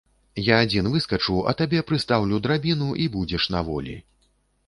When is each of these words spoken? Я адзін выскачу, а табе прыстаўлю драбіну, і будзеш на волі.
Я 0.45 0.55
адзін 0.67 0.87
выскачу, 0.93 1.35
а 1.51 1.53
табе 1.59 1.83
прыстаўлю 1.91 2.41
драбіну, 2.47 2.89
і 3.03 3.07
будзеш 3.17 3.43
на 3.57 3.61
волі. 3.67 3.95